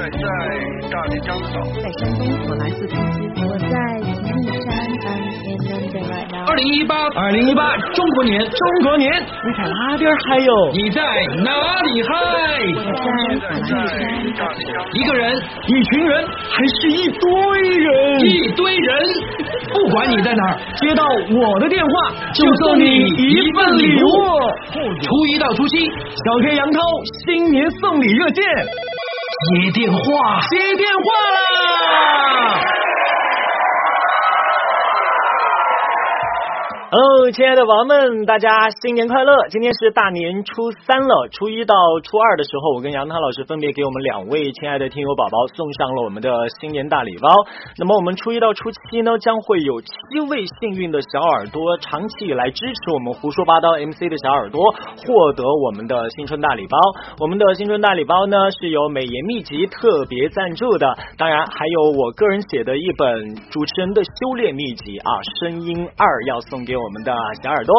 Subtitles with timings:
[0.00, 0.16] 在在
[0.88, 1.60] 大连江子岛。
[1.76, 3.20] 在山东，我来自天津。
[3.44, 3.68] 我在
[4.00, 6.48] 吉林山，I'm in London right now。
[6.48, 10.72] 二零一八，二零一八中国年，中国年，你在哪边嗨哟？
[10.72, 11.02] 你在
[11.44, 11.52] 哪
[11.82, 12.16] 里嗨？
[12.72, 13.04] 我在
[13.60, 14.48] 吉林山，
[14.94, 15.36] 一个人，
[15.68, 17.28] 一群人，还是一堆
[17.60, 18.20] 人？
[18.24, 19.04] 一堆人，
[19.68, 21.92] 不管你在哪儿，接到我的电话
[22.32, 24.08] 就送你一份礼物。
[24.72, 26.80] 初一到初七，小 K 杨涛
[27.26, 28.42] 新年送礼热线，
[29.40, 29.96] 接电话，
[30.50, 31.40] 接电话啦
[36.90, 39.30] 哦亲爱的宝宝们，大家新年快乐！
[39.48, 41.72] 今天是大年初三了，初一到
[42.02, 47.28] 初二的时候，我跟杨涛老师分别给我们两位亲爱的听友宝宝送上了我们的新年大礼包。
[47.78, 49.92] 那么我们初一到初七呢，将会有七
[50.28, 54.74] 位幸运的小耳朵，长期以来支持我们胡说八道 MC 的小耳朵，
[55.06, 56.76] 获得我们的新春大礼包。
[57.20, 66.79] 我们的新春大礼包呢，是由美颜秘籍特别赞助的，当然还有我个人写的一本主持人的修炼秘籍啊，声音二要送给。
[66.80, 67.74] 我们的小耳朵，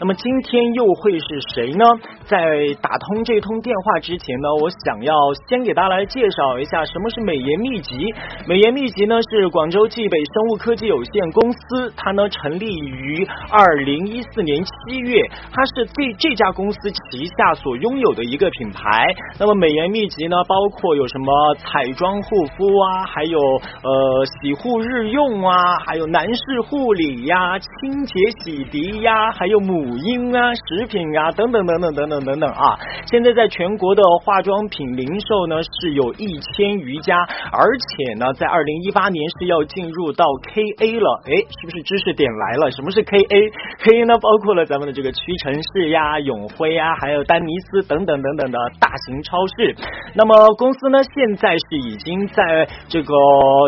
[0.00, 1.84] 那么今天又会是谁呢？
[2.26, 2.38] 在
[2.80, 5.14] 打通这通电话之前呢，我想要
[5.48, 8.12] 先给大家来介绍一下什么是美颜秘籍。
[8.46, 15.20] 美颜秘籍呢是广州冀北生物科技有限公司，它呢成立于二零一四年七月，
[15.52, 19.06] 它是这这家公司旗下所拥有的一个品牌。
[19.38, 28.14] 那么美颜秘籍呢，包括有什么彩妆护肤啊，还有呃洗护日用啊，还有男士护理呀，清洁。
[28.42, 32.72] 洗涤呀，还有母婴啊，食品啊，等等等等等等等等啊！
[33.04, 37.20] 现在在全国的化妆品零售呢是有一千余家，
[37.52, 42.70] 而且呢，在二零一八年是要进入到 KA 了，哎，是不是知识点来了？
[42.70, 49.76] 什么是 KA？KA 呢，包括了咱们的这个屈臣氏呀、永辉呀，还有丹尼斯等等等等的大型超市。
[50.14, 53.12] 那么公司呢，现在是已经在这个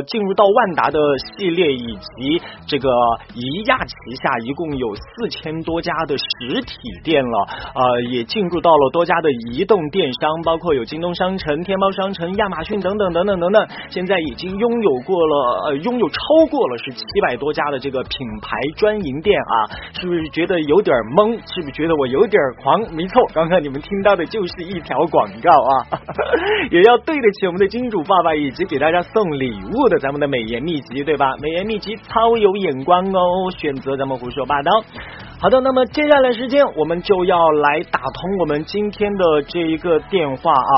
[0.07, 0.98] 进入到万达的
[1.36, 2.89] 系列以及这个
[3.34, 4.62] 宜亚旗下一共。
[4.63, 13.67] 共有四千多家的实体店了，呃，也进入到了多家的移动电商，包括有京东商城、天猫商城、亚马逊等等等等等等。
[13.91, 15.35] 现在已经拥有过了，
[15.67, 16.17] 呃，拥有超
[16.48, 19.55] 过了是七百多家的这个品牌专营店啊！
[20.01, 21.33] 是不是觉得有点懵？
[21.53, 22.81] 是不是觉得我有点狂？
[22.95, 25.98] 没错，刚刚你们听到的就是一条广告啊！
[26.70, 31.35] 也要对得起我们的金主爸爸以及给大家送礼物的咱们的美颜秘籍，对吧？
[31.41, 34.47] 美颜秘籍超有眼光哦，选择咱们胡说。
[34.52, 35.11] 八 about
[35.42, 40.73] 好的，那么接下来时间我们就要来打通我们今天的这一个电话啊。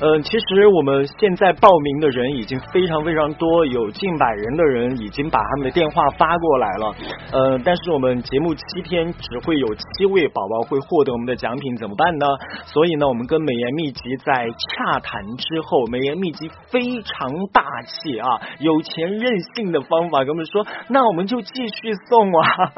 [0.00, 6.94] 嗯，其实我们现在报名的人已经非常非常多，有近百人的人已经把他们的电话发过来了。
[7.30, 12.26] 呃，但是我们节目七天只会有七位宝宝会获得我们的奖品，怎么办呢？
[12.66, 18.26] 所以呢，我们跟美颜秘籍在洽谈之后，美颜秘籍非常大气啊，
[18.58, 22.72] 有钱任性的方法跟我们说，那我们就继续送啊。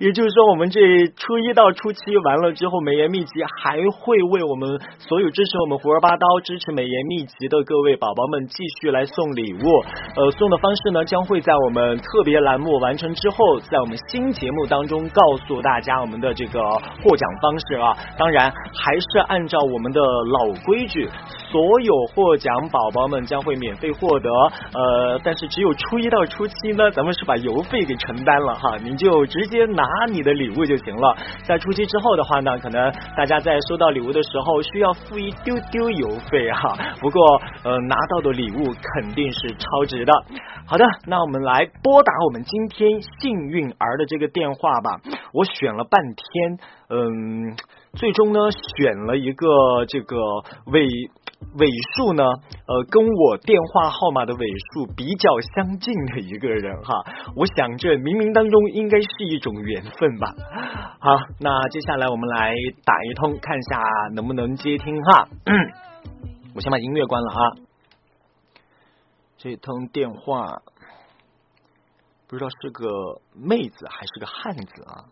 [0.00, 0.80] 也就是说，我们这
[1.16, 3.32] 初一到初七完了之后，美颜秘籍
[3.62, 9.58] 还会为我们所有支持我们胡说八道、支持美颜秘籍的各位宝宝们继续来送礼物。
[10.14, 16.60] 呃，送的方式呢，将会在我们特别栏目完成之后，在我们新节目当中告诉大家我们的这个
[17.02, 17.96] 获奖方式啊。
[18.18, 21.08] 当然，还是按照我们的老规矩，
[21.50, 24.30] 所有获奖宝宝们将会免费获得。
[24.74, 29.58] 呃，但是只有初一到初七呢，咱们是把邮费给承担了哈，您就直接。
[29.78, 31.16] 拿拿你的礼物就行了。
[31.44, 36.76] 在初期之后的话呢，可能大家在收到礼物的时候需要付一丢丢邮费哈。
[37.00, 40.12] 不过呃，拿到的礼物肯定是超值的。
[40.66, 45.00] 好的，那我们来拨打我们今天幸运儿的这个电话吧。
[45.32, 46.58] 我选了半天，
[46.90, 47.56] 嗯，
[47.94, 48.40] 最终呢
[48.76, 50.16] 选了一个这个
[50.66, 50.86] 为。
[51.54, 51.66] 尾
[51.96, 52.22] 数呢？
[52.66, 57.04] 呃，跟我电话号码的尾数比较相近的一个人哈，
[57.34, 60.34] 我想这冥冥当中应该是一种缘分吧。
[61.00, 62.54] 好，那接下来我们来
[62.84, 63.82] 打一通，看一下
[64.14, 65.28] 能不能接听哈。
[66.54, 67.40] 我先把音乐关了啊。
[69.38, 70.60] 这通电话
[72.26, 75.04] 不知道是个妹子还是个汉子啊？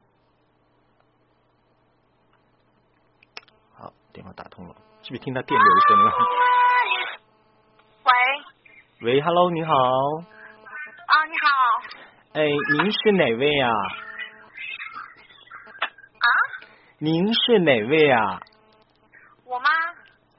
[3.72, 4.74] 好，电话打通了。
[5.06, 6.12] 是不是听到电流声了？
[8.02, 8.10] 喂。
[9.02, 9.72] 喂，Hello，你好。
[9.72, 11.46] 啊，你好。
[12.34, 12.42] 哎，
[12.74, 13.70] 您是哪位啊？
[16.10, 16.26] 啊？
[16.98, 18.40] 您是哪位啊？
[19.44, 19.68] 我妈。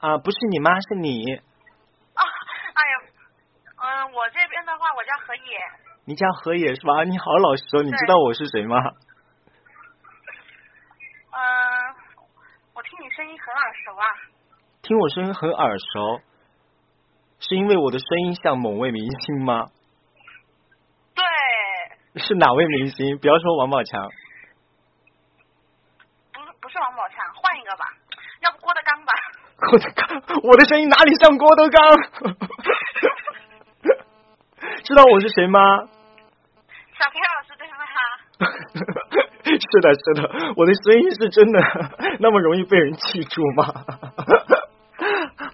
[0.00, 1.32] 啊，不是你妈，是你。
[1.32, 2.22] 啊，
[2.74, 3.00] 哎呀，
[3.74, 5.58] 嗯，我这边的话，我叫何野。
[6.04, 7.04] 你叫何野是吧？
[7.04, 8.76] 你好老实哦，你知道我是谁吗？
[11.32, 11.40] 嗯，
[12.74, 14.04] 我听你声音很耳熟啊。
[14.88, 16.22] 听我声音很耳熟，
[17.40, 19.66] 是因为我的声音像某位明星吗？
[21.14, 21.22] 对，
[22.22, 23.18] 是哪位明星？
[23.18, 24.08] 不要说王宝强。
[26.32, 27.84] 不是不是王宝强，换一个吧，
[28.40, 29.12] 要不郭德纲吧？
[29.58, 31.78] 郭德纲，我的声音哪里像郭德纲？
[34.84, 35.60] 知道我是谁吗？
[36.98, 37.84] 小平老师对吗？
[39.44, 41.60] 是的，是的，我的声音是真的
[42.20, 43.84] 那么容易被人记住吗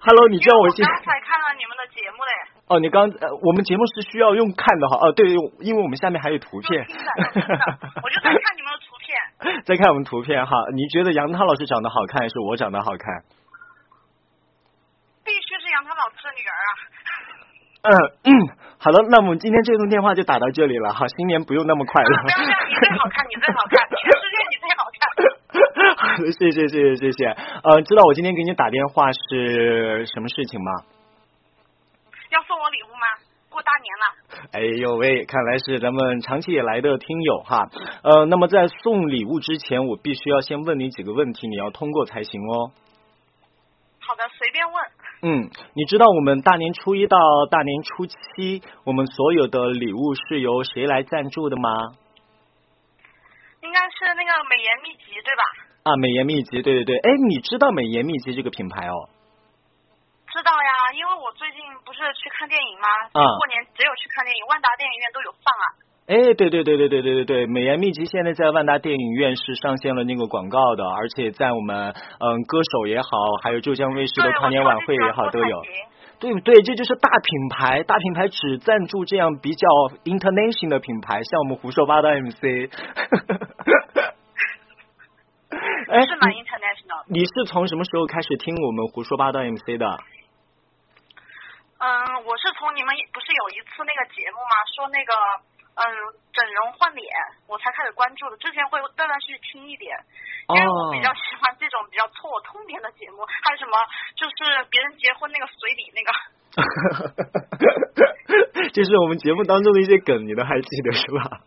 [0.05, 2.31] ？Hello，你叫我刚才看了你们的节目嘞，
[2.69, 5.25] 哦，你刚呃，我们节目是需要用看的哈，哦，对，
[5.65, 9.17] 因为我们下面还有图片 我就在看你们的图片。
[9.65, 13.25] 在看我们图片哈，你觉得杨涛老师长得好看，还是我长得好看？
[15.25, 16.69] 必须是杨涛老师的女儿啊！
[17.85, 17.89] 嗯
[18.25, 18.29] 嗯，
[18.77, 22.09] 好了，那我们今天这通电话就打到这里了哈，新年不用那么快乐。
[22.21, 25.01] 不要这样，你最好看，你最好看，全世界你最好看。
[25.05, 25.95] 好的，
[26.39, 27.25] 谢谢谢谢谢谢。
[27.27, 30.71] 呃，知道我今天给你打电话是什么事情吗？
[32.31, 33.05] 要送我礼物吗？
[33.49, 37.69] 过大年了，哎呦喂，看来是咱们长期以来的听友哈。
[38.03, 42.71] 呃，那么在送礼物之前，我必须要先问你几个问题，你要通过才行哦。
[43.99, 44.83] 好的，随便问。
[45.21, 47.17] 嗯，你知道我们大年初一到
[47.49, 51.69] 大年初七，我们所有的礼物是由谁来赞助的吗？
[53.61, 55.43] 应该是那个美颜秘籍对吧？
[55.85, 56.97] 啊，美颜秘籍，对对对。
[56.97, 59.05] 哎，你知道美颜秘籍这个品牌哦？
[60.33, 62.89] 知道呀，因为我最近不是去看电影吗？
[63.13, 65.65] 啊过年只有去看电影，万达电影院都有放啊。
[66.09, 73.09] 哎，对对对对对对对对，美颜秘籍现在在万达电影院是上线了那个广告的，而且在我们嗯歌手也好，
[73.43, 75.61] 还有浙江卫视的，跨年晚会也好都有
[76.17, 76.55] 对不对？
[76.63, 79.67] 这就是大品牌，大品牌只赞助这样比较
[80.03, 82.73] international 的品牌，像我们胡说八道 MC。
[85.89, 87.05] 哎，是蛮 international 的。
[87.07, 89.99] 你你是从什么时候开始听我们胡说八道 MC 的？
[91.77, 94.55] 嗯，我是从你们不是有一次那个节目吗？
[94.73, 95.13] 说那个
[95.75, 95.85] 嗯
[96.33, 97.05] 整容换脸，
[97.47, 98.37] 我才开始关注的。
[98.37, 99.95] 之前会断断续续听一点，
[100.49, 103.23] 因为我比较喜欢这种比较戳我痛点的节目。
[103.27, 103.77] 还有什么
[104.15, 104.33] 就是
[104.71, 106.11] 别人结婚那个随礼那个
[108.73, 111.41] 这是我们节目当中的一些梗，你都还记得是吧？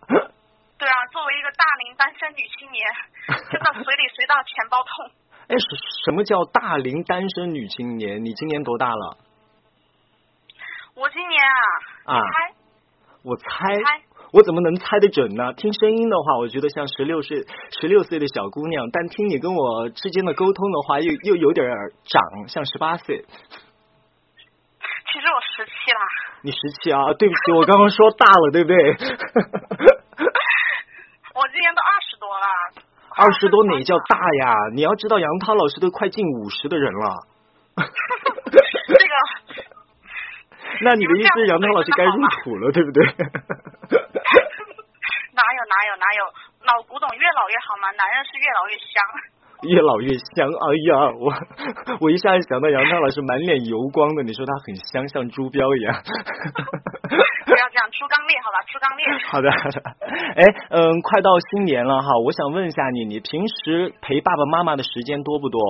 [1.99, 2.87] 单身女青年，
[3.51, 5.11] 真的随礼随到钱包痛。
[5.49, 5.67] 哎，什
[6.07, 8.25] 什么叫大龄单身女青年？
[8.25, 9.19] 你今年多大了？
[10.95, 11.43] 我今年
[12.07, 12.23] 啊，啊
[13.25, 14.03] 我猜猜，
[14.33, 15.53] 我怎么能猜得准呢？
[15.55, 17.45] 听声音的话，我觉得像十六岁、
[17.81, 23.25] 十六岁的小姑娘，但听你跟我之间的沟通的话，又又有点儿长，像十八岁。
[25.11, 26.01] 其实我十七啦。
[26.43, 27.13] 你十七啊？
[27.15, 28.95] 对不起，我刚刚说大了，对不对？
[31.49, 32.45] 我今年都二十多了。
[33.17, 34.53] 二十多哪叫大呀？
[34.75, 37.25] 你要知道，杨涛老师都快近五十的人了。
[38.53, 39.15] 这个
[40.85, 42.13] 那你的意思是杨涛老师该入
[42.45, 43.01] 土了，对不对？
[45.33, 46.25] 哪有哪有哪有，
[46.69, 49.01] 老古董越老越好嘛，男人是越老越香。
[49.63, 51.33] 越老越香，哎呀，我
[52.03, 55.95] 我一下子想到杨涛老师满脸油光的，你说他很香，像猪标一样。
[57.47, 59.07] 不要这样，猪刚烈好吧，猪刚烈。
[59.27, 59.81] 好的，好的。
[60.39, 65.61] 哎，嗯，快到新年了哈，我想问一下你，你平时陪爸爸妈妈的时间多不多？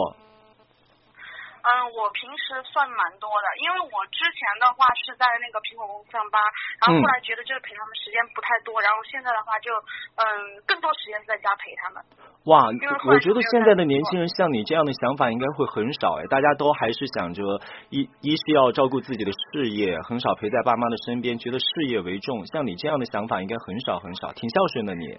[1.88, 6.36] 嗯，我平时算蛮多的，因为我之前的话是在那个苹果公司上班，
[6.84, 9.72] 然后后来觉得就是陪他们时间不太多，然后现在的话就
[10.20, 12.05] 嗯更多时间在家陪他们。
[12.44, 12.65] 哇
[13.05, 17.43] 我觉得现在的年轻人像你这样的想法应该会很少哎，大家都还是想着
[17.91, 22.46] 一一是要照顾自己的事业，很少陪在爸妈的身边，觉得事业为重。
[22.46, 25.19] 像你这样的想法应该很少很少，挺孝顺的你。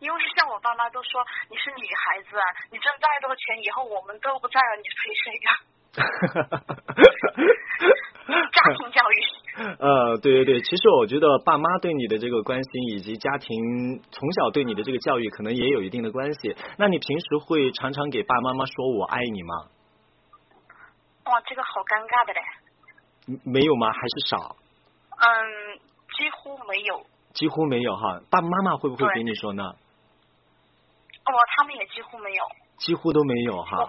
[0.00, 5.48] 因为像我爸妈都说你是女孩子啊，你挣再多钱，以后我们都不在了，你陪谁呀、
[8.50, 9.14] 家庭教育。
[9.78, 16.56] 呃，对对对，其实我觉得爸妈对你的这个关心，以及家庭从小对你的这个教育，可能也有一定的关系。
[16.78, 19.54] 那你平时会常常给爸爸妈妈说我爱你吗？
[21.26, 22.40] 哇，这个好尴尬的嘞。
[23.28, 23.92] 嗯没有吗？
[23.92, 24.56] 还是少？
[25.18, 25.78] 嗯，
[26.16, 27.04] 几乎没有。
[27.34, 28.20] 几乎没有哈。
[28.30, 29.62] 爸爸妈妈会不会给你说呢？
[31.30, 32.44] 哦，他们也几乎没有。
[32.78, 33.88] 几乎都没有哈。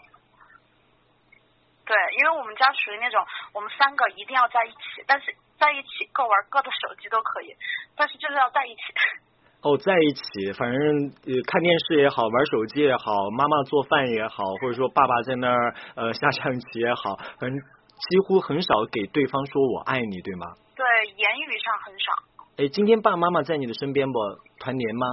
[1.85, 3.19] 对，因为我们家属于那种，
[3.53, 7.55] 我们三个一定要在一起，但是在一起各玩各的手机都可以，
[7.95, 8.81] 但是就是要在一起。
[9.61, 10.79] 哦，在一起，反正
[11.27, 20.47] 呃看电视也好，玩手机也好，妈妈做饭也好，或者说爸爸在那儿呃下象棋也好，反正几乎很少给对方说我爱你，对吗？
[20.75, 22.11] 对，言语上很少。
[22.57, 24.19] 哎，今天爸爸妈妈在你的身边不？
[24.59, 25.07] 团年吗？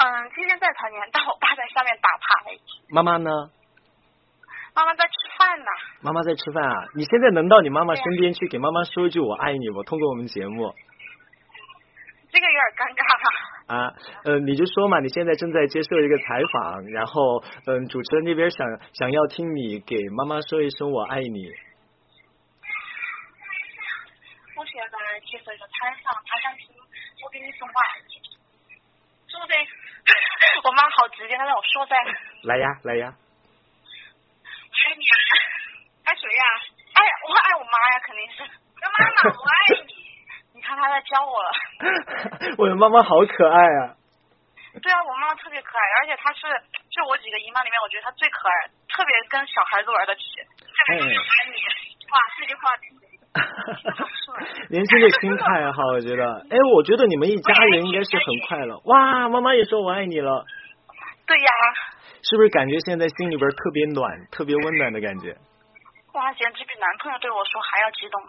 [0.00, 2.56] 嗯，今天在团年，但我爸在下面打牌。
[2.88, 3.30] 妈妈呢？
[4.74, 5.66] 妈妈在吃饭呢。
[6.00, 6.88] 妈妈在吃饭啊？
[6.94, 9.82] 你现在能到你妈妈身边去给妈妈说一句我爱你不？
[9.82, 10.74] 通过我们节目。
[12.32, 13.76] 这个有点尴尬了。
[13.76, 13.92] 啊，
[14.24, 21.44] 呃，你就说嘛，你现在正在接受一个采访，然后嗯，主持人那边想想要听你给妈妈说一声我爱你。
[24.56, 26.72] 我现在接受一个采访，他想听
[27.20, 27.74] 我给你说话。
[29.28, 29.54] 说噻，
[30.64, 31.96] 我妈好直接，她让我说噻。
[32.42, 33.12] 来呀，来呀。
[33.12, 35.14] 我爱你啊！
[36.04, 36.44] 爱谁呀？
[36.94, 38.42] 爱我爱我妈呀，肯定是。
[38.44, 39.94] 妈妈，我爱你。
[40.54, 41.50] 你看她在教我了。
[42.58, 43.96] 我的妈妈好可爱啊。
[44.82, 46.46] 对啊，我妈妈特别可爱，而且她是
[46.90, 50.22] 就我几个姨妈里面，我觉得她最可爱，特别跟小孩子玩得起。
[50.88, 51.16] 爱你。
[52.10, 52.70] 哇，这句话。
[54.70, 58.78] 年轻的心态哈，我觉得，哎，我觉得你们一家人应该是很快乐。
[58.86, 60.44] 哇，妈妈也说我爱你了。
[61.26, 61.48] 对呀。
[62.22, 65.34] 是不是感觉现在心里边特别暖，特别温暖的感觉？
[66.12, 68.20] 哇，简直比男朋友对我说还要激动。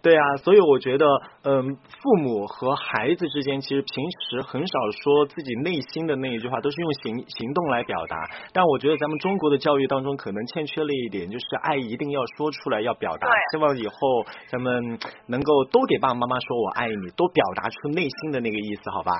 [0.00, 1.04] 对啊，所以我觉得，
[1.42, 8.16] 嗯，父母和孩子之间其实平时很少说自己内心的那一句话，都是用行行动来表达。
[8.52, 13.28] 但我觉得咱们中国的教育当中可能欠缺了一点，就是爱一定要说出来，要表达。
[13.50, 19.12] 希望以后咱们能够都给爸爸妈妈说我爱你，都表达出内心的那个意思，好吧？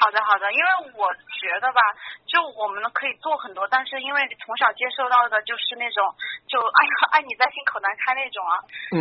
[0.00, 1.10] 好的，好的，因为我
[1.42, 1.80] 觉得吧，
[2.24, 6.06] 就我们可以做很多，但是因为从小接受到的就是那种，
[6.48, 6.80] 就爱
[7.12, 8.54] 爱你在心口难开那种啊，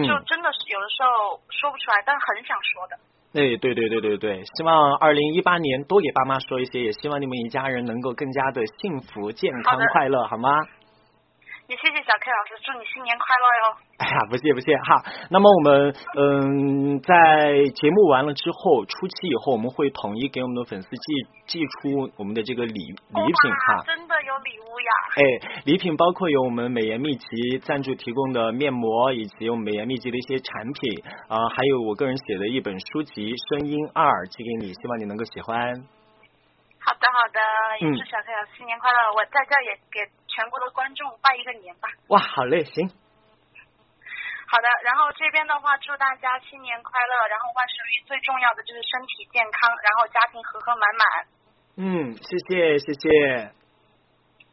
[0.04, 2.96] 就真的是有的时候说不出来，但很想说的。
[3.34, 10.50] 哎，对对对对对，希望二零一八年多给爸妈说一些，也希望你们一家人能够更加的幸福、健康、快乐，好吗？
[11.68, 13.76] 也谢谢小 K 老师，祝你新年快乐哟！
[14.00, 15.04] 哎呀，不谢不谢哈。
[15.30, 23.84] 那么我们嗯，在节目完了之后，初期以后，我们会统一给我们的粉丝寄寄出我们的这个礼礼品哈。
[23.86, 24.92] 真的有礼物呀！
[25.20, 35.76] 哎，礼品包括有我们美颜秘籍赞助提供的面膜，以及我们美颜秘籍的一些产品啊，还有我个人写的一本书籍《声音二》寄给你，希望你能够喜欢。
[36.80, 37.40] 好的好的，
[37.84, 39.12] 也祝小 K 老师新年快乐！
[39.12, 40.08] 我在这也给。
[40.38, 41.90] 全国的观众拜一个年吧！
[42.14, 42.86] 哇，好嘞，行。
[44.46, 51.04] 好的，然后这边的话，祝大家新年快乐，然后万事如意，最重要的就是身体健康，然后家庭和和满满。
[51.82, 53.50] 嗯，谢谢，谢谢。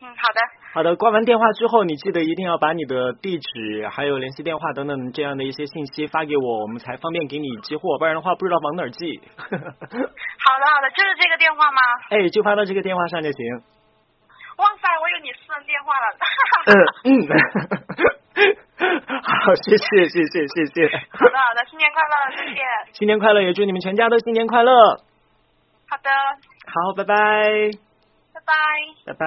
[0.01, 0.41] 嗯，好的。
[0.73, 9.21] 好的，挂完电话之后，你记得一定要把你的地址、还有联系电话等等这样的一些信息发给我，我们才方便给你寄货，不然的话不知道往哪儿寄。
[9.37, 11.81] 好的，好的，就是这个电话吗？
[12.09, 13.63] 哎，就发到这个电话上就行。
[14.57, 16.07] 哇塞，我有你私人电话了。
[16.67, 16.71] 嗯
[17.11, 17.27] 嗯，
[19.23, 20.89] 好，谢谢谢谢谢谢。
[21.11, 22.61] 好的好的，新年快乐，谢谢。
[22.95, 24.73] 新年快乐，也祝你们全家都新年快乐。
[25.89, 26.11] 好的。
[26.67, 27.15] 好，拜拜。
[28.33, 28.53] 拜拜。
[29.07, 29.27] 拜拜。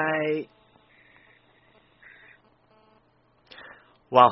[4.10, 4.26] 哇，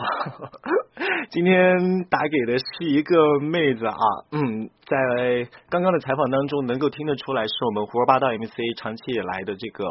[1.31, 3.93] 今天打给的是一个妹子啊，
[4.31, 9.83] 嗯，在刚刚的采访当中能够听得出来是我们胡说八道 MC 长期以来的这个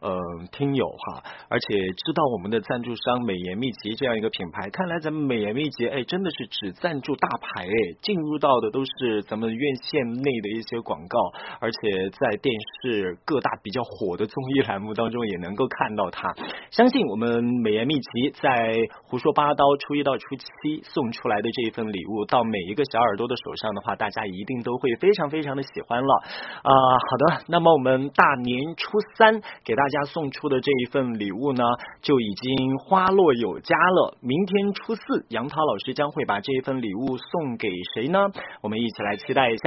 [0.00, 0.20] 呃
[0.52, 11.18] 听友哈，而且知道我们的赞助商美颜秘籍这样一个品牌，看来咱们美颜秘籍哎真的是只赞助大牌哎，进入到的都是咱们院线内的一些广告，
[11.58, 11.78] 而且
[12.20, 16.32] 在电视各大比较火的综艺栏目当中也能够看到它，
[16.70, 19.24] 相信我们美颜秘籍在胡。
[19.24, 26.14] 说八道初一到初七送出来的这一份礼物，到每一个小耳朵的手上的话，大家也一定都会非常非常的喜欢了
[26.62, 26.70] 啊！
[26.72, 31.62] 好的，那么我们大年初三给大家送出的这一份礼物呢，
[32.02, 34.16] 就已经花落有家了。
[34.20, 38.18] 明天初四，杨涛老师将会把这一份礼物送给谁呢？
[38.62, 39.62] 我们一起来期待一下。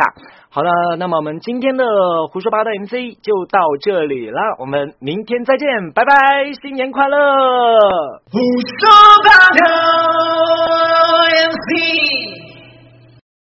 [0.49, 1.85] 好了，那么我们今天的
[2.31, 7.17] 胡说八道 MC 就到这里了，我们明天再见，拜拜，新年快乐！
[8.31, 8.89] 胡说
[9.23, 9.65] 八道
[11.49, 12.26] MC。